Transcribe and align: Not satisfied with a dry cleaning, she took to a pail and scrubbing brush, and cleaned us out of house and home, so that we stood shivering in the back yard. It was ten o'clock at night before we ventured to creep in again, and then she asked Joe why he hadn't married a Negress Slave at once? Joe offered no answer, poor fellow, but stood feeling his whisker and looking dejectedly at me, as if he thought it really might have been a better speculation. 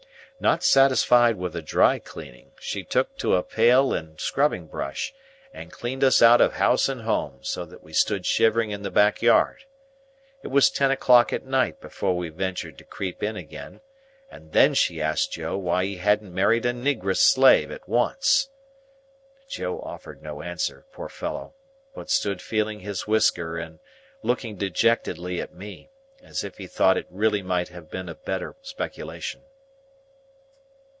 Not 0.41 0.63
satisfied 0.63 1.35
with 1.37 1.55
a 1.55 1.61
dry 1.61 1.99
cleaning, 1.99 2.53
she 2.59 2.83
took 2.83 3.15
to 3.17 3.35
a 3.35 3.43
pail 3.43 3.93
and 3.93 4.19
scrubbing 4.19 4.65
brush, 4.65 5.13
and 5.53 5.71
cleaned 5.71 6.03
us 6.03 6.19
out 6.19 6.41
of 6.41 6.53
house 6.53 6.89
and 6.89 7.03
home, 7.03 7.43
so 7.43 7.63
that 7.63 7.83
we 7.83 7.93
stood 7.93 8.25
shivering 8.25 8.71
in 8.71 8.81
the 8.81 8.89
back 8.89 9.21
yard. 9.21 9.65
It 10.41 10.47
was 10.47 10.71
ten 10.71 10.89
o'clock 10.89 11.31
at 11.31 11.45
night 11.45 11.79
before 11.79 12.17
we 12.17 12.29
ventured 12.29 12.79
to 12.79 12.83
creep 12.83 13.21
in 13.21 13.35
again, 13.35 13.81
and 14.31 14.51
then 14.51 14.73
she 14.73 14.99
asked 14.99 15.33
Joe 15.33 15.57
why 15.57 15.85
he 15.85 15.97
hadn't 15.97 16.33
married 16.33 16.65
a 16.65 16.73
Negress 16.73 17.19
Slave 17.19 17.69
at 17.69 17.87
once? 17.87 18.49
Joe 19.47 19.79
offered 19.81 20.23
no 20.23 20.41
answer, 20.41 20.85
poor 20.91 21.07
fellow, 21.07 21.53
but 21.93 22.09
stood 22.09 22.41
feeling 22.41 22.79
his 22.79 23.05
whisker 23.05 23.59
and 23.59 23.77
looking 24.23 24.55
dejectedly 24.55 25.39
at 25.39 25.53
me, 25.53 25.91
as 26.19 26.43
if 26.43 26.57
he 26.57 26.65
thought 26.65 26.97
it 26.97 27.05
really 27.11 27.43
might 27.43 27.67
have 27.69 27.91
been 27.91 28.09
a 28.09 28.15
better 28.15 28.55
speculation. 28.63 29.41